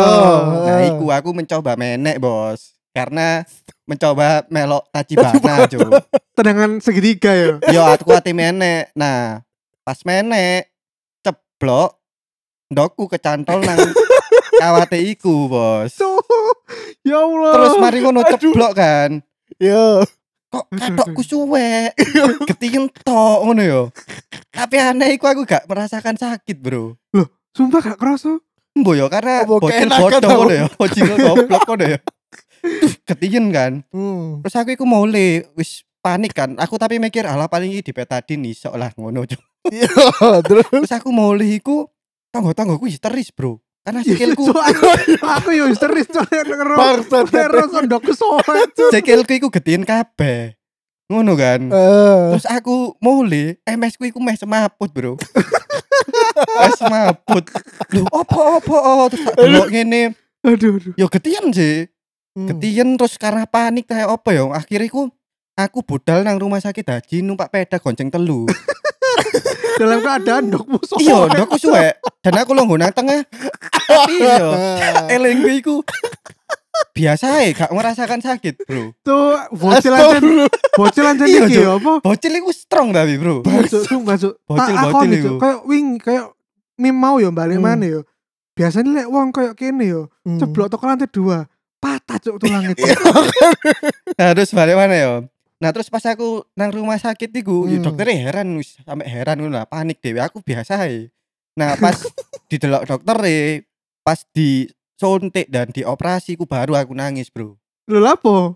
[0.68, 2.76] Nah, iku aku mencoba menek, Bos.
[2.92, 3.48] Karena
[3.88, 5.88] mencoba melok tajibana, Cuk.
[6.36, 7.50] Tendangan segitiga ya.
[7.72, 8.92] Yo aku ati menek.
[8.92, 9.40] Nah,
[9.80, 10.68] pas menek
[11.24, 11.96] ceblok
[12.68, 13.80] ndokku kecantol nang
[14.60, 15.96] kawate iku, Bos.
[17.00, 17.52] Ya Allah.
[17.56, 19.24] Terus mari ngono ceblok kan.
[19.56, 20.04] Yo.
[20.48, 21.96] Kok katokku suwek.
[22.44, 23.82] Ketingen tok ngono yo.
[24.52, 27.00] Tapi aneh iku aku gak merasakan sakit, Bro.
[27.56, 28.36] Sumpah gak kerasa.
[28.78, 30.06] Mbok yo karena bocil tau?
[30.12, 30.66] ngono yo.
[30.76, 31.98] Bocil goblok ngono yo.
[33.08, 33.72] Ketingen kan.
[33.92, 34.44] Hmm.
[34.44, 36.54] Terus aku iku mulai wis panik kan.
[36.60, 39.24] Aku tapi mikir alah paling iki dipetadin iso lah ngono.
[39.28, 39.38] Yo,
[40.48, 41.88] terus Terus aku mulai iku
[42.32, 43.60] tangga-tanggaku histeris, Bro.
[43.88, 44.84] Karena sikilku Cuk, aku,
[45.24, 47.24] aku yo histeris bangsat.
[47.32, 48.44] Ngero kondokku cuk.
[48.92, 50.60] sikilku iku gedein kabeh.
[51.08, 51.72] Ngono kan.
[51.72, 55.16] Eh, Terus aku mulai MS ku iku meh semaput, Bro.
[56.60, 57.48] Meh semaput.
[57.96, 60.12] Lho, opo-opo terus tak delok ngene.
[60.44, 60.92] Aduh aduh.
[60.94, 61.88] Yo getian sih.
[62.32, 62.48] Hmm.
[62.50, 65.08] Ketien terus karena panik kayak apa ya akhirnya ku
[65.54, 68.44] aku budal nang rumah sakit haji numpak peda gonceng telu
[69.78, 71.00] Dalam keadaan dokmu soet.
[71.00, 73.22] iya ndok aku suwe dan aku longgo nang tengah
[73.80, 74.50] tapi yo
[75.14, 75.76] eling gue iku
[76.92, 80.50] biasa ya gak merasakan sakit bro Tuh bocil aja Astagfirullah.
[80.74, 81.62] bocil aja Iya, iki Cuk.
[81.62, 81.92] ya apa?
[82.00, 83.82] bocil iku strong tapi bro cuk.
[83.82, 84.02] Tak
[84.46, 85.26] Bocil-bocil akoni iku.
[85.28, 85.38] cuk.
[85.38, 86.24] Kayak wing kayak
[86.76, 87.66] mim mau ya balik Hmm.
[87.68, 88.00] mana ya.
[88.52, 90.02] Biasanya lek wong kayak kene yo.
[90.22, 90.38] Hmm.
[90.38, 91.46] Ceblok toko lantai dua.
[91.78, 92.86] Patah cuk tulangnya cuk.
[94.18, 95.10] nah terus balik mana ya
[95.56, 97.86] nah terus pas aku nang rumah sakit iku ya Hmm.
[97.86, 101.10] dokternya heran wis sampe heran lah panik dewe aku biasa ae
[101.52, 101.98] nah pas
[102.46, 103.18] didelok dokter
[104.00, 108.54] pas disuntik dan dioperasi ku baru aku nangis bro Lho lapo?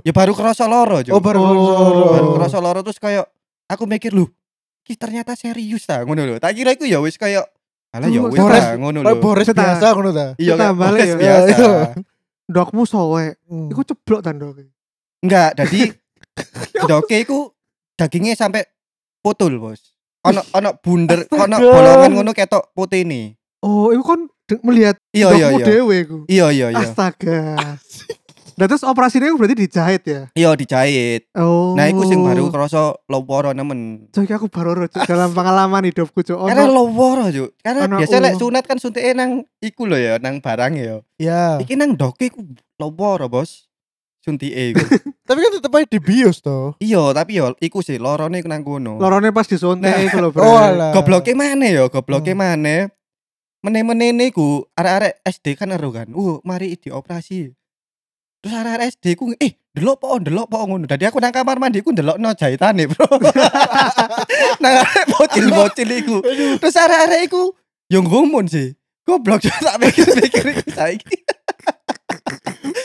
[0.00, 1.10] ya baru kerasa loro Cuk.
[1.10, 2.08] Oh, baru Oh.
[2.10, 3.28] baru kerasa loro terus kayak
[3.66, 4.28] aku mikir lu
[4.80, 7.44] ki ternyata serius ta ngono lho tak kira iku ya wis kayak
[7.90, 10.26] alah ya wis ta ngono lho Boris Kita- biasa ngono ta.
[10.36, 11.16] iya Boris ya.
[11.16, 11.72] biasa Iya, iya.
[12.50, 13.38] Dokmu soek.
[13.46, 13.70] Hmm.
[13.70, 14.58] Iku ceblok ta ndok.
[15.20, 15.80] enggak jadi
[16.90, 17.52] doke iku
[17.94, 18.64] dagingnya sampai
[19.20, 19.92] putul bos
[20.24, 25.28] ono ono bunder ono bolongan ngono ketok putih nih Oh, iku kon de- melihat iya
[25.36, 25.64] iya iya
[26.24, 27.60] iya iya iya Astaga.
[28.60, 30.20] Nah terus operasinya berarti dijahit ya?
[30.32, 31.72] iya dijahit Oh.
[31.72, 36.36] nah iku sing baru kerasa loworo nemen Cuk, aku baru Cuk, dalam pengalaman hidupku cuk.
[36.44, 38.40] karena loworo juk karena ono biasa lek ulo.
[38.42, 41.56] sunat kan suntiknya nang iku lho ya nang barang ya Ya.
[41.56, 42.44] iki nang doke iku
[42.76, 43.64] loworo bos
[44.20, 44.84] suntike iku
[45.24, 46.76] Tapi kan tetep aja di bios toh.
[46.76, 50.44] iya tapi yo iku sih lorone nang kono lorone pas disuntik Nah, iku lho, Bro.
[50.44, 50.60] Oh
[50.92, 52.38] gobloke mana ya gobloke Hmm.
[52.38, 52.76] mana
[53.60, 57.52] mene-mene niku arek-arek SD kan ero kan uh mari dioperasi
[58.40, 61.84] terus arek-arek SD ku eh delok po delok po ngono dadi aku nang kamar mandi
[61.84, 63.04] ku ndelokno jahitane bro
[64.64, 66.16] nang arek bocil-bocil iku
[66.56, 67.52] terus arek-arek iku
[67.92, 68.72] yo ngumun sih
[69.04, 71.16] goblok tak mikir-mikir iku saiki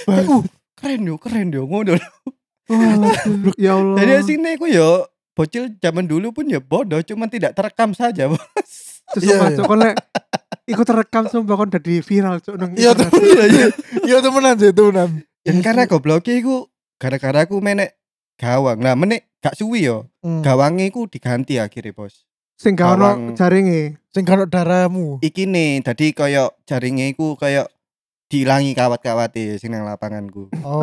[0.11, 0.43] uh
[0.75, 1.95] keren yo keren yo ngono
[3.55, 3.95] ya Allah.
[3.95, 8.43] jadi sini ku yo bocil zaman dulu pun ya bodoh cuman tidak terekam saja bos
[9.05, 9.57] Cuk, Iya, sumpah, iya.
[9.61, 9.95] Cuk, kon lek
[10.65, 13.21] iku terekam sumpah kon dadi viral cuk nang Iya temenan.
[13.21, 13.67] Iya iya.
[14.01, 15.09] Iya temenan sih temenan.
[15.45, 16.65] Dan karena gobloknya iku
[16.97, 18.01] gara-gara aku menek
[18.35, 18.81] gawang.
[18.81, 20.09] Nah, menek gak suwi yo.
[20.19, 20.41] Hmm.
[20.41, 22.25] Gawangnya iku diganti akhirnya, Bos.
[22.57, 23.29] Sing gak Gawang.
[23.29, 24.01] ono jaringe.
[24.09, 25.21] Sing kan darahmu.
[25.21, 27.69] Iki nih, tadi koyo jaringnya iku koyo
[28.25, 30.49] diilangi kawat-kawate sing nang lapanganku.
[30.65, 30.81] Oh,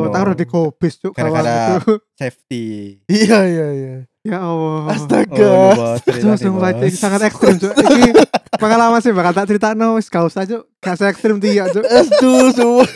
[0.00, 0.08] Ngono.
[0.08, 1.94] tak udah digobis cuk Gara-gara- gawang itu.
[2.16, 2.64] Safety.
[3.12, 3.94] Iya iya iya.
[4.22, 4.88] Ya Allah.
[4.88, 5.50] Astaga.
[5.52, 7.74] Oh, Cuk, ceritanya, sumpah iki sangat ekstrim cuk.
[7.74, 8.10] Iki
[8.56, 10.64] pengalaman sih bakal tak critakno wis gak usah cuk.
[10.78, 11.84] Gak se ekstrim dia cuk.
[11.84, 12.86] Aduh semua.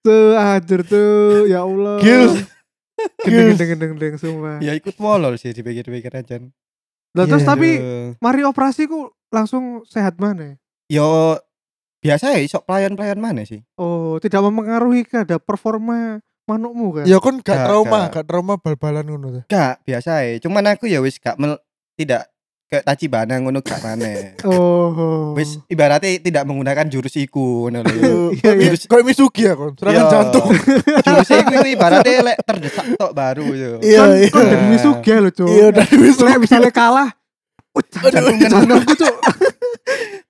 [0.00, 2.00] Tuh hancur tuh ya Allah.
[2.00, 2.32] Gil.
[3.20, 4.56] Gendeng gendeng gendeng gendeng sumpah.
[4.60, 6.40] Ya ikut molor sih dipikir-pikir aja.
[7.10, 7.50] Lah terus Iya.
[7.50, 7.68] tapi
[8.16, 10.56] mari operasi ku langsung sehat mana?
[10.86, 11.36] Yo
[12.00, 13.60] biasa ya sok pelayan-pelayan mana sih?
[13.74, 17.04] Oh, tidak mempengaruhi ke ada performa manukmu kan?
[17.04, 18.12] Ya kan gak Gak, trauma, gak.
[18.14, 19.44] gak trauma bal-balan ngono tuh.
[19.46, 20.40] Gak, biasa ya.
[20.40, 21.60] Cuman aku ya wis gak mel-
[21.94, 22.29] tidak
[22.70, 24.38] kayak tachibana ngono gak mana.
[24.46, 25.34] Oh.
[25.34, 28.30] Wis ibaratnya tidak menggunakan jurus iku ngono lho.
[28.30, 28.70] Iya, iya.
[28.70, 30.12] Kayak kayak Misugi ya kon, serangan Iya.
[30.14, 30.46] jantung.
[31.02, 33.72] Jurus iku ibaratnya lek terdesak tok baru yo.
[33.82, 34.30] Iya iya.
[34.30, 35.48] kan dari Misugi lho, Cuk.
[35.50, 36.30] Iya dari Misugi.
[36.30, 37.10] Lek misalnya kalah,
[37.90, 39.14] jantung jantungku, Cuk.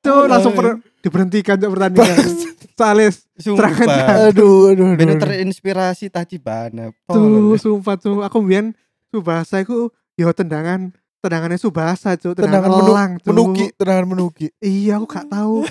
[0.01, 2.17] Cuk, langsung per- diberhentikan Cuk pertandingan.
[2.81, 4.33] Soalnya serangan.
[4.33, 5.21] Aduh aduh aduh.
[5.21, 6.89] Terinspirasi Tachibana.
[7.05, 8.25] Tuh, sumpah Cuk.
[8.25, 8.73] Aku mbiyen
[9.13, 12.35] Subasa iku yo tendangan tendangannya Subasa, Cuk.
[12.35, 13.29] Tendangan Tendangan menu- elang, Cuk.
[13.29, 14.47] menuki, tendangan menuki.
[14.59, 15.65] Iya, aku gak tahu.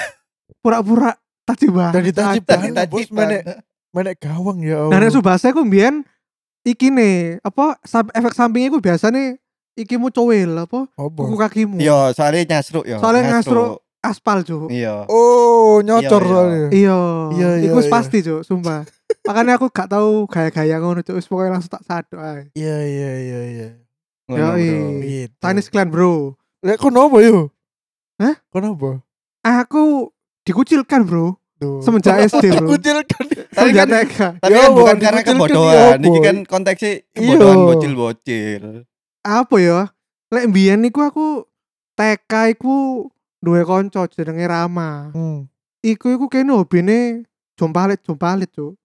[0.60, 1.14] Pura-pura.
[1.50, 3.42] Dari Tadi Tachibana bos menek
[3.90, 5.10] menek gawang ya Nah, Allah.
[5.10, 6.06] Subasa iku mbiyen
[6.62, 7.82] iki nih, apa
[8.14, 9.42] efek sampingnya iku biasane
[9.74, 11.20] ikimu cowel apa Apa?
[11.20, 11.82] kuku kakimu.
[11.82, 13.02] Iya, soalnya nyasruk ya.
[13.02, 14.70] Soalnya ngasruk aspal, Cuk.
[14.70, 15.10] Iya.
[15.10, 16.30] Oh, nyocor Iya, iya.
[16.30, 16.68] soalnya.
[16.70, 17.00] Iya,
[17.34, 17.90] Iya, iya, iku iya.
[17.90, 18.86] pasti, Cuk, sumpah.
[19.26, 21.18] Makanya aku gak tahu gaya-gaya ngono, Cuk.
[21.18, 22.54] Wis pokoknya langsung tak sadok ae.
[22.54, 23.68] Iya iya iya iya.
[24.30, 24.50] Bro.
[25.02, 25.34] Gitu.
[25.42, 26.38] Chinese clan, Bro.
[26.62, 27.50] Lek kono apa yo?
[28.18, 28.36] Hah?
[28.50, 28.92] Kono apa?
[29.42, 30.14] Aku
[30.44, 31.36] dikucilkan, Bro.
[31.58, 31.82] Tuh.
[31.82, 32.70] Semenjak SD, Bro.
[32.70, 33.24] Dikucilkan.
[33.26, 34.18] Tapi Semenjak kan TK.
[34.40, 35.98] tapi Ya kan bukan karena kebodohan.
[35.98, 37.04] ya Ini kan konteksnya Iya.
[37.16, 38.64] kebodohan bocil-bocil.
[39.20, 39.80] Apa ya?
[40.30, 41.26] Lek mbiyen iku aku
[41.96, 43.08] TK iku
[43.40, 45.10] duwe kanca jenenge Rama.
[45.12, 45.50] Hmm.
[45.80, 47.24] Iku iku kene hobine
[47.56, 48.76] jompalit-jompalit, Cuk.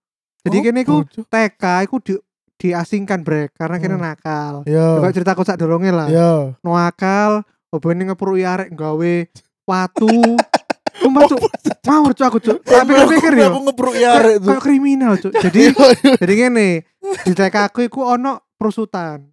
[0.43, 1.03] Jadi kene iku?
[1.07, 2.15] TK iku di
[2.57, 4.05] diasingkan brek karena kene Hmm.
[4.05, 4.55] nakal.
[4.65, 4.99] Ya.
[4.99, 6.09] Kok cerita sak dorongnya lah.
[6.09, 6.33] Ya.
[6.61, 9.15] No akal, hobine ngepruki arek gawe
[9.65, 10.11] watu.
[10.95, 11.43] Sumpah cuk,
[11.83, 12.59] ngawur cuk aku cuk.
[12.63, 14.47] Tapi aku pikir yo, Aku ngepruk ya arek tuh.
[14.49, 15.35] kayak kriminal cuk.
[15.45, 15.75] Jadi
[16.15, 16.87] jadi ngene,
[17.27, 19.27] di TK aku iku ono perusutan.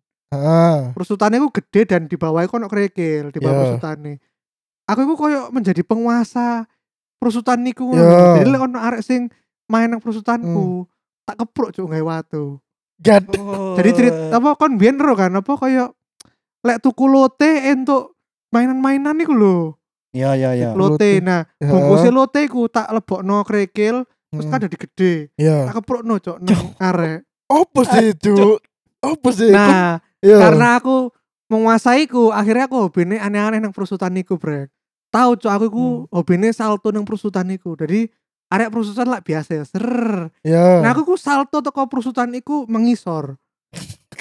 [0.91, 3.61] Perusutannya iku gede dan di bawah iku ono kerikil di bawah Ya.
[3.77, 4.13] perusutane.
[4.89, 6.65] Aku iku koyo menjadi penguasa
[7.15, 7.93] perusutan niku.
[7.93, 8.41] Ya.
[8.41, 9.29] Jadi lek ono arek sing
[9.69, 10.89] main nang perusutanku,
[11.23, 12.57] tak kepruk cuk gawe watu.
[13.01, 13.25] Gad.
[13.75, 15.97] Jadi cerita apa kon biyen ro kan apa koyo
[16.61, 18.13] lek tuku lote entuk
[18.53, 19.57] mainan-mainan iku lho.
[20.11, 20.69] Iya, iya, iya.
[20.75, 21.23] Lote.
[21.23, 21.71] Nah, Ya.
[21.71, 24.51] bungkusnya lote ku tak lebokno kerikil terus Hmm.
[24.51, 25.13] kan ada gede.
[25.35, 25.65] Ya.
[25.67, 27.25] Tak keprukno cok nang arek.
[27.47, 28.63] Apa sih, Cuk?
[29.01, 29.51] Apa sih?
[29.51, 30.39] Nah, ya.
[30.39, 31.11] karena aku
[31.51, 34.71] menguasai ku, akhirnya aku hobine aneh-aneh nang perusutan iku, Brek.
[35.11, 36.07] Tahu cok aku ku Hmm.
[36.13, 37.75] hobine salto nang perusutan iku.
[37.75, 38.07] Jadi
[38.51, 39.87] arek perusutan lah biasa ya, ser.
[40.43, 40.83] ya.
[40.83, 43.39] Nah, aku ku salto teko perusutan iku mengisor.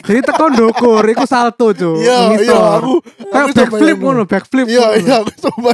[0.06, 1.98] Jadi teko ndukur iku salto, Cuk.
[1.98, 2.78] Iya, iya, mengisor.
[2.78, 2.92] aku
[3.26, 4.66] Kayak backflip ngono, backflip.
[4.70, 5.70] Iya, iya, aku coba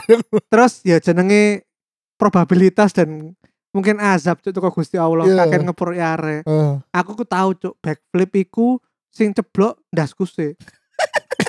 [0.48, 1.68] Terus ya jenenge
[2.16, 3.36] probabilitas dan
[3.76, 5.44] mungkin azab cuk teko Gusti Allah Iya.
[5.44, 6.40] kakek ngepur are.
[6.48, 6.80] Ah.
[6.96, 8.80] Aku ku tahu cuk backflip iku
[9.12, 10.56] sing ceblok ndasku sik.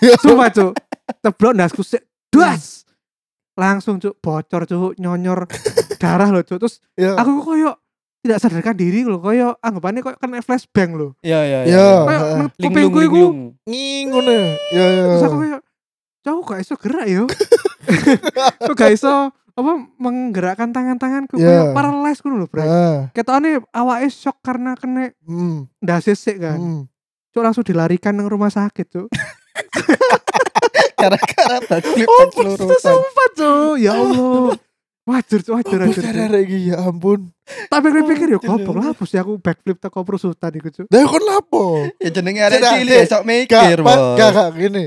[0.04, 0.20] Iya.
[0.20, 0.76] Sumpah cuk.
[1.24, 2.04] Ceblok ndasku sik.
[2.28, 2.84] Das.
[3.56, 5.48] Langsung cuk bocor cuk nyonyor
[5.98, 6.58] darah loh cuk.
[6.58, 7.14] Terus Iya.
[7.16, 7.76] aku ku koyo
[8.18, 11.12] tidak sadarkan diri loh koyo anggapannya koyo kena flashbang loh.
[11.20, 11.86] Iya, iya, Iya.
[12.04, 13.38] Linglung, kupingku iku linglung.
[13.64, 14.40] ngingun ya.
[14.72, 15.04] Ya, ya.
[15.12, 15.58] terus aku koyo
[16.20, 17.24] Cuk gak iso gerak yo.
[18.68, 21.48] Kok gak iso apa menggerakkan tangan-tanganku Iya.
[21.48, 22.62] koyo paralyzed ngono lho, Bro.
[22.62, 23.00] Ah.
[23.10, 25.66] Ketone awake shock karena kena Hmm.
[25.78, 26.58] ndase sik kan.
[26.58, 26.82] Hmm.
[27.30, 29.08] Cuk langsung dilarikan ke rumah sakit, Cuk.
[31.00, 32.76] Gara-gara backflip Oh, keseluruhan.
[32.78, 33.74] sumpah, Cuk.
[33.78, 34.58] Ya Allah.
[35.08, 36.04] Wajar, wajar, wajar.
[36.04, 36.34] cara Cuk.
[36.36, 37.32] lagi ya ampun.
[37.72, 38.60] Tapi aku pikir ya Wajar.
[38.60, 40.88] goblok lah sih aku backflip teko perusutan iku, Cuk.
[40.92, 41.64] Lah kon lapo?
[42.04, 43.08] Ya jenenge arek Tidak, cilik tidak.
[43.08, 44.86] sok mikir, gak, gak, gini.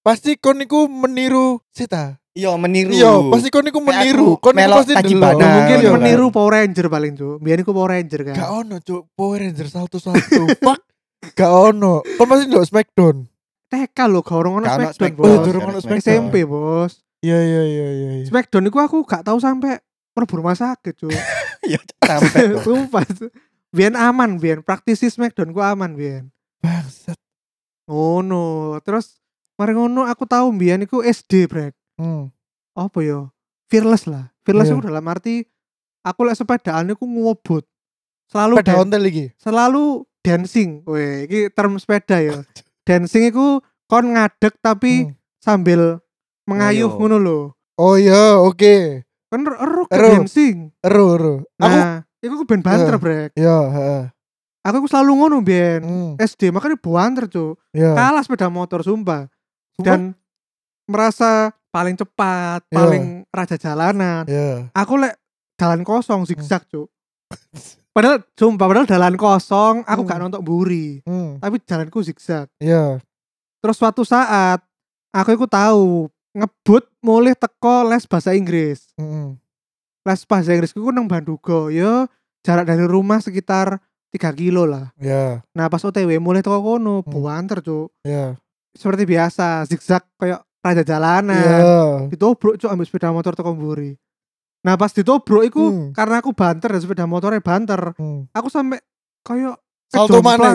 [0.00, 2.16] Pasti kon niku meniru Sita.
[2.32, 2.94] Iya, meniru.
[2.96, 4.28] Iya, pasti kon niku Kayak meniru.
[4.38, 5.36] aku Kon niku melok pasti delok.
[5.36, 7.36] Ya, mungkin iya, meniru Power Ranger paling, Cuk.
[7.44, 8.34] Biyen iku Power Ranger kan.
[8.40, 9.02] Gak ono, Cuk.
[9.12, 10.42] Power Ranger satu-satu.
[10.64, 10.80] Fuck.
[11.36, 12.00] Gak ono.
[12.16, 13.16] Kon pasti ndelok Smackdown.
[13.68, 15.28] TK lho, gak orang ono ono Smackdown.
[15.28, 15.44] Oh, Bos.
[15.44, 16.24] durung ono Smackdown.
[16.24, 16.92] SMP, Bos.
[17.18, 18.10] Iya, iya, iya, iya.
[18.16, 18.24] iya.
[18.24, 21.10] Smackdown iku aku gak tahu sampai mlebu rumah sakit, Cuk.
[21.60, 22.62] Iya, sampai.
[22.62, 23.02] Sumpah.
[23.68, 26.30] Biyen aman, biyen praktisi Smackdown ku aman, biyen.
[26.58, 27.18] Bangsat.
[27.84, 28.78] Ngono.
[28.80, 29.18] Terus
[29.54, 31.74] mari ngono aku tahu mbiyen iku SD, Brek.
[31.96, 32.30] Hmm.
[32.72, 33.26] Apa ya?
[33.66, 34.30] Fearless lah.
[34.42, 34.74] Fearless Iya.
[34.74, 35.34] itu dalam arti
[36.00, 37.66] aku lek sepedaan iku ngobot.
[38.28, 39.26] Selalu dan- ontel iki.
[39.36, 40.84] selalu dancing.
[40.84, 42.38] Weh, iki term sepeda ya.
[42.88, 45.12] dancing iku kon ngadeg tapi Hmm.
[45.38, 45.80] sambil
[46.48, 46.98] mengayuh Ngayuh.
[46.98, 47.40] ngono lho.
[47.76, 49.04] Oh iya, oke.
[49.28, 50.72] Kan ero dancing.
[50.80, 51.34] Ero, ero.
[51.54, 52.98] Aku Nah, iku ku ben banter, Iya.
[52.98, 53.30] Brek.
[53.36, 54.02] ya, heeh.
[54.64, 55.80] Aku ku selalu ngono biyen.
[55.84, 56.12] Hmm.
[56.16, 57.60] SD makanya banter, Cuk.
[57.70, 57.92] Ya.
[57.92, 59.28] Kalah sepeda motor sumpah.
[59.76, 59.84] Sumpah?
[59.84, 60.00] Dan
[60.84, 62.74] merasa paling cepat, Iya.
[62.74, 64.24] paling raja jalanan.
[64.24, 64.72] Ya.
[64.72, 65.14] aku lek
[65.54, 66.28] jalan kosong Hmm.
[66.28, 66.88] zigzag cuk
[67.90, 70.24] padahal sumpah padahal jalan kosong aku gak Hmm.
[70.24, 71.36] nonton buri Hmm.
[71.36, 72.96] tapi jalanku zigzag Ya.
[73.58, 74.62] terus suatu saat
[75.10, 79.36] aku iku tahu ngebut mulai teko les bahasa Inggris Hmm.
[80.04, 82.06] les bahasa Inggris ku nang Bandugo yo
[82.40, 85.40] jarak dari rumah sekitar 3 kilo lah Ya.
[85.52, 87.08] nah pas OTW mulai teko kono Hmm.
[87.08, 88.36] buanter cuk Ya.
[88.72, 91.58] seperti biasa zigzag kayak raja jalanan Ya.
[92.08, 93.96] ditobruk cuk ambil sepeda motor teko mburi
[94.58, 95.88] nah pas ditobruk iku Hmm.
[95.92, 98.28] karena aku banter dan sepeda motornya banter Hmm.
[98.32, 98.78] aku sampai
[99.24, 99.56] kayak
[99.88, 100.52] Salto mana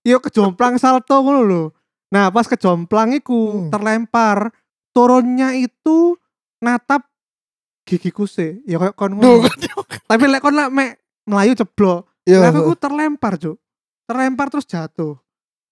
[0.00, 1.62] iya kejomplang salto ngono lho
[2.08, 3.70] nah pas kejomplang iku Hmm.
[3.70, 4.48] terlempar
[4.90, 6.18] turunnya itu
[6.58, 7.06] natap
[7.84, 9.16] gigiku sih ya kayak kon
[10.06, 10.90] tapi lek kon lek mek
[11.26, 12.06] melayu ceblok.
[12.30, 13.58] Lah aku ku terlempar cuk
[14.06, 15.18] terlempar terus jatuh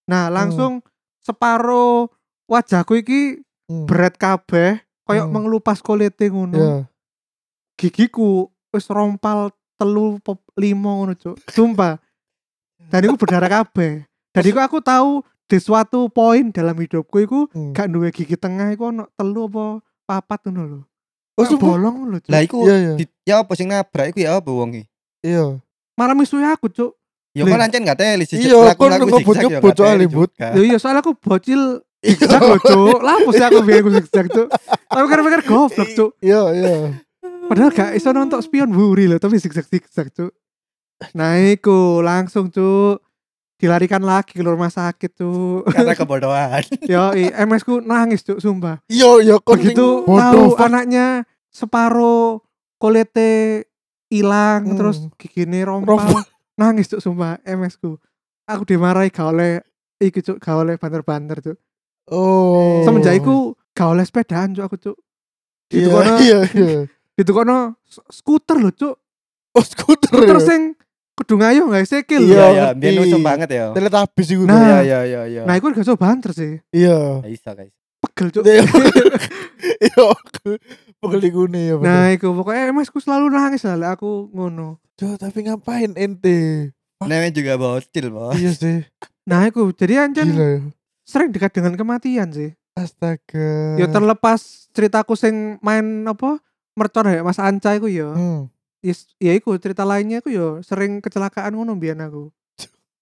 [0.09, 0.81] nah langsung
[1.21, 2.09] separuh
[2.47, 3.85] wajahku iki Hmm.
[3.85, 5.33] berat kabeh kayak Hmm.
[5.37, 6.73] mengelupas kulite ngono Ya.
[7.77, 11.37] gigiku wis rompal telu pop limo ngono cuk.
[11.47, 12.01] Sumpah.
[12.89, 14.09] Dan iku berdarah kabeh.
[14.33, 17.73] Dan iku aku tahu di suatu poin dalam hidupku iku Hmm.
[17.73, 19.65] gak duwe gigi tengah iku ono telu apa
[20.05, 20.81] papat ngono lho.
[21.35, 21.67] Oh, sumpah?
[21.73, 22.29] bolong cuk.
[22.29, 22.93] Lah iku Iya, iya.
[22.95, 24.85] di- ya apa sing nabrak iku ya apa wong iki?
[25.23, 25.57] Iya.
[25.95, 26.93] Malah misuhi aku cuk.
[27.33, 27.53] Ya Lih.
[27.53, 28.37] kon ancen gak teli sih.
[28.39, 29.73] Iya, laku-laku ngebut- zigzag ya Bud.
[29.73, 30.47] juga.
[30.51, 31.63] Ya iya soalnya aku bocil
[32.05, 32.99] zigzag lho cuk.
[33.01, 34.49] Lah apa sih aku biyen aku zigzag cuk.
[34.89, 36.11] Aku pikir-pikir goblok cuk.
[36.21, 36.73] Iya, iya.
[37.47, 40.33] Padahal gak iso nonton spion buri loh, tapi zigzag-zigzag cuk.
[41.15, 42.99] Nah iku langsung cuk
[43.59, 45.67] dilarikan lagi ke rumah sakit cuk.
[45.69, 46.63] Karena kebodohan.
[46.91, 48.79] Yo, MS ku nangis cuk sumpah.
[48.87, 52.39] Iya, iya kon Begitu tahu anaknya separuh
[52.79, 53.67] kulitnya
[54.09, 54.77] hilang Hmm.
[54.79, 55.99] terus gigine rompal.
[55.99, 56.23] Rompal.
[56.55, 57.99] Nangis cuk sumpah MS ku.
[58.47, 59.59] Aku dimarahi gak oleh
[59.99, 61.59] iki cuk gak oleh banter-banter cuk.
[62.09, 62.87] Oh.
[62.87, 64.97] Semenjak iku gak oleh sepedaan cuk aku cuk.
[65.69, 66.81] Iya, Ditukono iya, iya.
[67.19, 68.95] ditukono s- skuter lho cuk.
[69.51, 70.09] Oh, skuter.
[70.09, 70.47] Skuter ya?
[70.47, 70.78] sing
[71.19, 72.23] kudu ngayo gak sikil.
[72.23, 73.67] Iya, Iya, ya, biar lucu banget ya.
[73.75, 74.43] Teletabis iku.
[74.47, 74.63] Nah.
[74.63, 75.43] Iya, iya, iya, iya.
[75.43, 76.53] Nah, iku gak coba banter sih.
[76.71, 77.27] Iya.
[77.27, 77.75] Nggak bisa, guys.
[77.99, 78.43] Pegel cuk.
[78.47, 78.63] Iya.
[79.79, 80.05] Iya.
[81.03, 81.77] Pegel iku nih ya.
[81.83, 84.79] Nah, iku pokoknya MS ku selalu nangis lah aku ngono.
[84.95, 86.71] Duh, tapi ngapain ente?
[87.03, 88.35] Namanya juga bocil, Bos.
[88.35, 88.79] Iya sih.
[89.27, 90.61] Nah, iku jadi Gila ya.
[91.07, 92.51] sering dekat dengan kematian sih.
[92.75, 93.79] Astaga.
[93.79, 96.39] Ya terlepas ceritaku sing main apa
[96.79, 98.15] mercon ya Mas Anca iku ya.
[98.15, 98.47] Hmm.
[98.79, 102.31] Yes, ya iku cerita lainnya iku ya sering kecelakaan ngono mbiyen aku.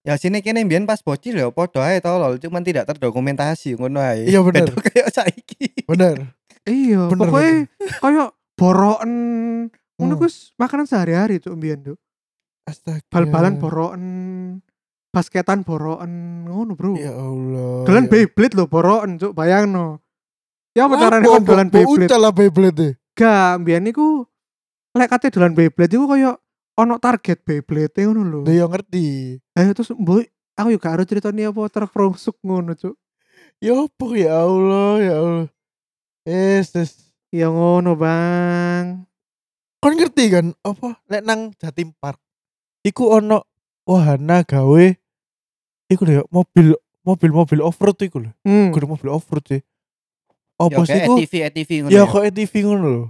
[0.06, 4.24] Ya sini kene mbiyen pas bocil ya padha ae tolol, cuman tidak terdokumentasi ngono ae.
[4.30, 4.70] Iya, bener.
[4.86, 5.84] Kayak saiki.
[5.84, 6.32] Bener.
[6.64, 7.52] Iya, Bener, pokoknya
[8.00, 8.24] koyo
[8.56, 9.12] boroken
[9.96, 10.20] ngono Hmm.
[10.20, 11.96] ku wis makanan sehari-hari tuh mbiyen tuh.
[12.66, 13.04] Astaga.
[13.12, 14.04] Bal-balan boroken,
[15.12, 16.10] basketan boroken
[16.48, 16.96] ngono, Bro.
[16.98, 17.84] Ya Allah.
[17.84, 18.10] Dolan ya.
[18.10, 20.00] Beyblade lho boroken cuk, bayangno.
[20.76, 22.08] Ya apa carane kon dolan Beyblade?
[22.08, 22.88] Ucal lah Beyblade.
[23.16, 24.28] Gak, mbiyen niku
[24.96, 26.40] lek kate dolan Beyblade iku koyo
[26.80, 28.38] ono target Beyblade ngono lho.
[28.48, 29.36] Dia yang ngerti.
[29.56, 30.24] Ayo terus mbok
[30.56, 32.96] aku juga harus ceritanya apa terperosok ngono cuk.
[33.60, 35.48] Ya apa ya Allah, ya Allah.
[36.26, 36.92] Yes, yes.
[37.30, 39.08] Ya ngono, Bang.
[39.80, 42.18] Kon ngerti kan apa lek nang Jatim Park.
[42.82, 43.44] Iku ono
[43.86, 44.84] wahana gawe
[45.86, 46.74] iku lho ya, mobil
[47.06, 48.30] mobil mobil off road iku lho.
[48.42, 48.74] Hmm.
[48.74, 49.62] Kudu mobil off road sih.
[50.56, 51.14] Ya Apa sih kayak iku?
[51.20, 51.92] ETV ETV ngono.
[51.92, 53.04] Ya kok ETV ngono lho.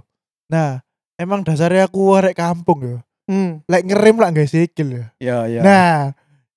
[0.47, 0.69] Nah,
[1.17, 2.97] emang dasarnya aku arek kampung ya.
[3.27, 3.59] Hmm.
[3.67, 5.05] Lek ngerem lah gak sikil ya.
[5.19, 5.61] Ya, ya.
[5.65, 5.95] Nah,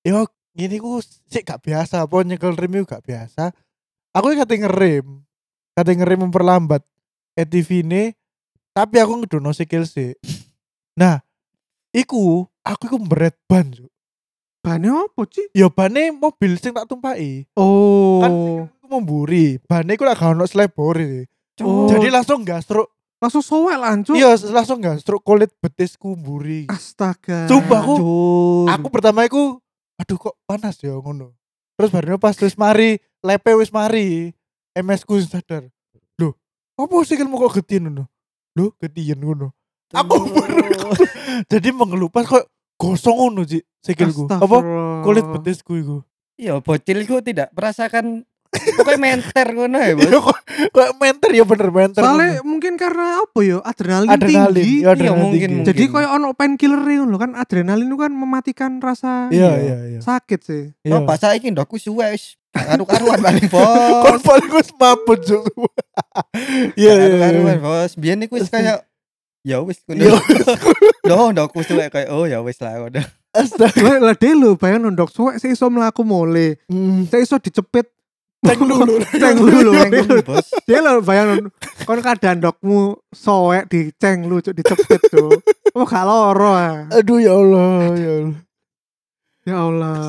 [0.07, 0.23] yo
[0.55, 3.51] gini ku sih gak biasa, apa nyekel rem itu gak biasa.
[4.15, 5.25] Aku kate ngerem,
[5.75, 6.85] kate ngerem memperlambat
[7.35, 8.03] ETV ini,
[8.71, 10.15] tapi aku ngedono sikil sih.
[10.95, 11.19] Nah,
[11.91, 13.91] iku aku iku mberet ban, Cuk.
[14.61, 15.49] Bane apa sih?
[15.57, 17.49] Ya bane mobil sing tak tumpaki.
[17.57, 18.21] Oh.
[18.21, 21.27] Kan sikilku memburi, bane iku lak gak ono slebore.
[21.65, 21.89] Oh.
[21.89, 22.87] Jadi langsung gastruk.
[23.21, 24.17] Langsung sowel lancuk.
[24.17, 26.65] Iya, langsung gastruk kulit betisku mburi.
[26.65, 27.45] Astaga.
[27.45, 28.01] Sumpah, aku-
[28.67, 29.61] aku pertama iku
[29.95, 31.37] aduh kok panas ya ngono.
[31.77, 32.89] Terus barunya pas wis mari
[33.21, 34.33] lepe wis mari
[34.73, 35.69] MS ku sadar
[36.17, 36.33] loh
[36.73, 38.09] apa sih kamu kok getien ngono?
[38.53, 39.53] Loh getien ngono.
[39.91, 40.65] Aku baru-
[41.51, 44.25] jadi mengelupas kok gosong ngono sih sikilku.
[44.25, 44.57] Apa?
[45.01, 45.97] Kulit betisku iku.
[46.33, 50.05] Iya, bocilku tidak merasakan pokoknya menter ngono ya, Bos.
[50.05, 50.19] Iya,
[50.67, 53.57] kok menter ya bener menter Soalnya mungkin karena apa ya?
[53.61, 54.75] Adrenalin, adrenalin tinggi.
[54.77, 55.55] ya adrenalin Iya, mungkin, tinggi.
[55.55, 55.67] mungkin.
[55.71, 60.39] Jadi koyo ono painkiller lho kan adrenalin itu kan mematikan rasa iya iya iya sakit
[60.41, 60.63] sih.
[60.81, 63.47] iya Oh, pas saiki ndokku suwe wis karu-karuan paling
[64.03, 64.21] kon bos.
[64.21, 65.47] paling wis mabut Cuk.
[66.75, 67.91] iya iya Karu-karuan iya bos.
[67.95, 68.83] Biyen iku wis kayak
[69.41, 70.19] ya wis Ya ngono.
[71.07, 73.05] Loh, ndokku suwe kayak oh ya wis lah udah.
[73.31, 76.59] astaga Lah deh lho bayang ndok suwek sik iso mlaku mole.
[76.67, 77.87] Hmm, Sik iso dicepit
[78.41, 79.71] ceng dulu ceng dulu.
[79.77, 80.47] Yang ngono, bos.
[80.65, 81.29] Dia lho bayang
[81.85, 85.29] kon kadang ndokmu sowek diceng lu cuk dicepit tuh.
[85.71, 86.89] Oh gak loro ah.
[86.89, 88.39] aduh ya Allah ya Allah
[89.41, 90.01] Ya Allah.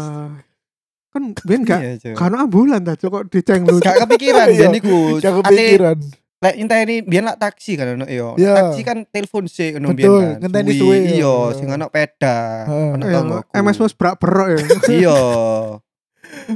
[1.08, 2.16] Kan ben gak Iya, Cuk.
[2.16, 3.76] kan ambulan ta kok diceng lu.
[3.78, 4.98] Gak kepikiran Iya, biyen iku.
[5.20, 5.98] Gak kepikiran
[6.42, 8.34] lek inteni biyen lak taksi kan ono yo.
[8.34, 8.58] Iya.
[8.58, 10.34] Taksi kan telepon sih ono Betul, biyen kan.
[10.42, 11.54] ngenteni Suwi, suwe, Iya, ya.
[11.54, 12.36] sing ono peda.
[12.66, 13.38] Ono.
[13.54, 14.58] MS wis brak-berok ya.
[14.90, 15.18] Iya.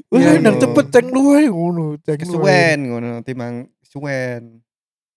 [0.08, 0.62] Wis Iya, nang iya.
[0.64, 2.16] cepet ceng luwe ngono, ceng.
[2.16, 4.64] Kesuwen ngono timang suwen.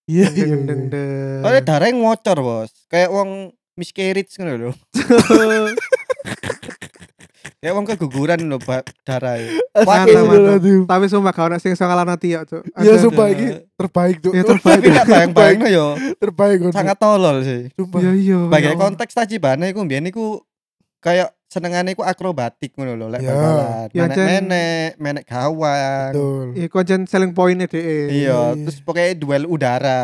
[0.09, 0.57] Iya iya.
[0.57, 0.93] Deng deng iya.
[0.93, 1.41] deng.
[1.45, 4.73] Soalnya darahnya ngocor bos Kayak wong miscarriage ngono lho
[7.59, 10.87] Kayak wong keguguran lho Astagfirullahaladzim.
[10.89, 12.63] Tapi sumpah gak ono sing iso ngalahno Tio cuk.
[12.73, 13.03] Iya Aduh.
[13.03, 14.31] sumpah iki terbaik tuh.
[14.33, 14.79] Ya, terbaik.
[14.81, 16.73] Tapi gak bayang-bayang yo Terbaik ngono.
[16.73, 17.99] Sangat tolol sih sumpah.
[18.01, 18.37] Iya iya.
[18.49, 18.83] Sebagai ya Allah.
[18.89, 20.41] konteks tajibane iku mbiyen iku
[20.99, 23.33] Kayak senengane iku akrobatik ngono lho Lek Ya.
[23.33, 24.45] bal-balan Ya, Jen.
[24.45, 26.47] Menek-menek Menek gawang Betul.
[26.55, 27.81] Iku aja selling point-e dhek.
[27.81, 28.39] Iya Iya.
[28.69, 30.01] Terus pokoknya duel udara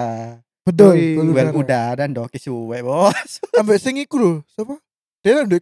[0.66, 0.98] Betul.
[1.30, 4.76] Duel udara ndoki suwe bos Ambek sing iku lho, siapa?
[5.22, 5.62] dia ndek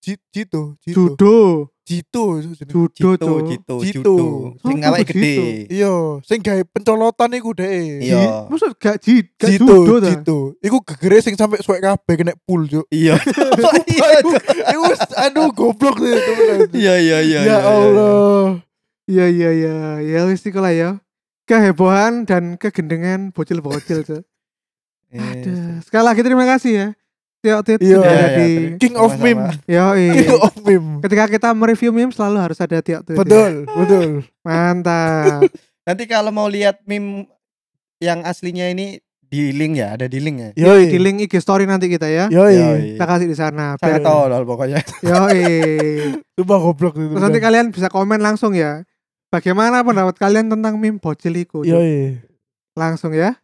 [0.00, 1.12] Ji- Jito, Jito.
[1.12, 1.68] Judo.
[1.90, 2.24] Jito.
[2.38, 2.80] Judo, Jito.
[2.94, 3.74] Jito, Jito.
[3.82, 4.16] Jito.
[4.62, 5.18] Sing awake gede.
[5.18, 5.44] Jito?
[5.74, 8.06] Iya, sing gawe pencolotan iku dhek.
[8.06, 8.46] Iya.
[8.46, 10.08] Maksud gak jid, gak Jito, judo ta?
[10.14, 10.38] Jito.
[10.62, 12.70] Iku gegere sing sampe suwek kabeh kena pul.
[12.94, 13.18] Iya.
[13.90, 14.30] Iya, Iku
[14.70, 14.84] iku
[15.18, 16.14] aduh goblok sih.
[16.78, 17.40] Iya, iya, iya.
[17.42, 18.62] Ya Allah.
[19.10, 19.76] Iya iya iya,
[20.06, 21.02] ya wis iku lah ya.
[21.42, 24.22] Kehebohan dan kegendengan bocil-bocil tuh.
[25.10, 25.82] Aduh.
[25.82, 26.86] Sekali lagi terima kasih ya.
[27.40, 29.24] Tio Tit Iya, sudah iya, ada di King of Sama-sama.
[29.24, 29.44] meme.
[29.64, 30.88] Yo King of meme.
[31.00, 33.16] Ketika kita mereview meme selalu harus ada Tio Tit.
[33.16, 33.16] ya.
[33.16, 34.08] Betul, betul.
[34.44, 35.48] Mantap.
[35.88, 37.24] Nanti kalau mau lihat meme
[37.98, 40.50] yang aslinya ini di link ya, ada di link ya.
[40.58, 40.90] Yoi.
[40.90, 42.26] di link IG story nanti kita ya.
[42.28, 42.98] Yoi.
[42.98, 43.78] Kita kasih di sana.
[43.78, 44.82] Saya tolol pokoknya.
[45.00, 45.46] yoi.
[46.34, 47.14] Sumpah goblok itu.
[47.14, 48.82] Terus nanti kalian bisa komen langsung ya.
[49.30, 51.62] Bagaimana pendapat kalian tentang meme bocil iku?
[51.62, 52.18] Yoi.
[52.74, 53.38] Langsung ya.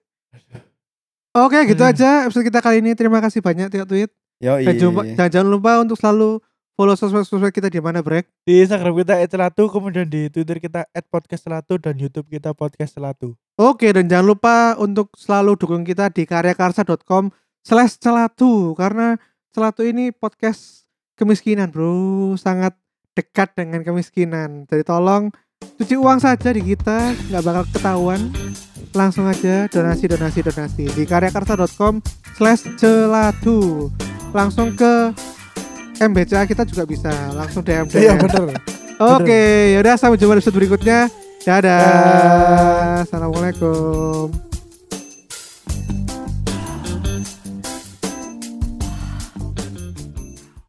[1.36, 1.92] Oke, gitu Hmm.
[1.92, 2.96] aja episode kita kali ini.
[2.96, 4.08] Terima kasih banyak Tio Tweet.
[4.40, 6.40] Yo, Dan, jumpa, dan jangan lupa untuk selalu
[6.76, 8.28] follow sosmed-sosmed kita di mana Brek.
[8.44, 13.36] Di Instagram kita @celatu, kemudian di Twitter kita @podcastcelatu dan YouTube kita podcast celatu.
[13.56, 17.32] Oke, dan jangan lupa untuk selalu dukung kita di karyakarsa.com
[17.64, 18.76] slash celatu.
[18.76, 19.16] Karena
[19.52, 20.84] celatu ini podcast
[21.16, 22.36] kemiskinan bro.
[22.36, 22.76] Sangat
[23.16, 24.68] dekat dengan kemiskinan.
[24.68, 25.32] Jadi tolong
[25.80, 27.16] cuci uang saja di kita.
[27.32, 28.20] nggak bakal ketahuan.
[28.96, 30.84] Langsung aja donasi, donasi, donasi.
[30.88, 32.00] Di karyakarsa.com
[32.32, 33.92] slash celatu.
[34.32, 35.12] Langsung ke
[36.00, 37.12] MBCA kita juga bisa.
[37.36, 37.84] Langsung DM.
[37.92, 38.56] Iya bener.
[38.96, 41.12] Oke, yaudah sampai jumpa di episode berikutnya.
[41.44, 41.60] Dadah.
[41.60, 43.04] Dah.
[43.04, 44.55] Assalamualaikum.